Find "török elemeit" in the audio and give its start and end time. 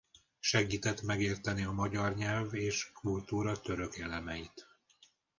3.61-4.67